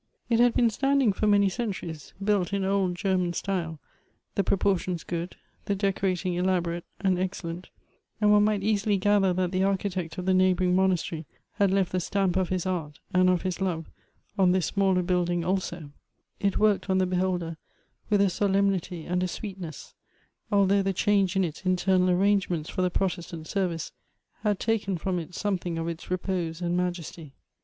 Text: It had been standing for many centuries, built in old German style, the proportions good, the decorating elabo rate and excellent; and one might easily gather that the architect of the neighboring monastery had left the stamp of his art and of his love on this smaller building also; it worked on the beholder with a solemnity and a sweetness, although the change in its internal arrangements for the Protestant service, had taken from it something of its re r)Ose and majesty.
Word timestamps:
It 0.29 0.39
had 0.39 0.55
been 0.55 0.71
standing 0.71 1.13
for 1.13 1.27
many 1.27 1.47
centuries, 1.47 2.15
built 2.23 2.53
in 2.53 2.65
old 2.65 2.95
German 2.95 3.33
style, 3.33 3.77
the 4.33 4.43
proportions 4.43 5.03
good, 5.03 5.35
the 5.65 5.75
decorating 5.75 6.33
elabo 6.33 6.71
rate 6.71 6.85
and 7.01 7.19
excellent; 7.19 7.69
and 8.19 8.31
one 8.31 8.43
might 8.43 8.63
easily 8.63 8.97
gather 8.97 9.31
that 9.33 9.51
the 9.51 9.61
architect 9.61 10.17
of 10.17 10.25
the 10.25 10.33
neighboring 10.33 10.75
monastery 10.75 11.27
had 11.51 11.69
left 11.69 11.91
the 11.91 11.99
stamp 11.99 12.35
of 12.35 12.49
his 12.49 12.65
art 12.65 12.99
and 13.13 13.29
of 13.29 13.43
his 13.43 13.61
love 13.61 13.91
on 14.39 14.53
this 14.53 14.65
smaller 14.65 15.03
building 15.03 15.45
also; 15.45 15.91
it 16.39 16.57
worked 16.57 16.89
on 16.89 16.97
the 16.97 17.05
beholder 17.05 17.57
with 18.09 18.21
a 18.21 18.29
solemnity 18.31 19.05
and 19.05 19.21
a 19.21 19.27
sweetness, 19.27 19.93
although 20.51 20.81
the 20.81 20.93
change 20.93 21.35
in 21.35 21.43
its 21.43 21.63
internal 21.63 22.09
arrangements 22.09 22.71
for 22.71 22.81
the 22.81 22.89
Protestant 22.89 23.45
service, 23.45 23.91
had 24.39 24.59
taken 24.59 24.97
from 24.97 25.19
it 25.19 25.35
something 25.35 25.77
of 25.77 25.87
its 25.87 26.09
re 26.09 26.17
r)Ose 26.17 26.59
and 26.59 26.75
majesty. 26.75 27.35